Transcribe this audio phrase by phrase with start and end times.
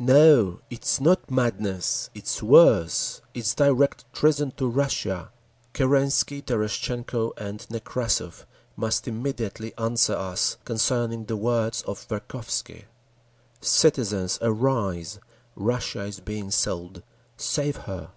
[0.00, 0.58] No!
[0.68, 2.10] It is not madness!
[2.12, 3.22] It is worse.
[3.34, 5.30] It is direct treason to Russia!
[5.74, 12.86] Kerensky, Terestchenko and Nekrassov must immediately answer us concerning the words of Verkhovsky.
[13.60, 15.20] Citizens, arise!
[15.54, 17.04] Russia is being sold!
[17.36, 18.10] Save her!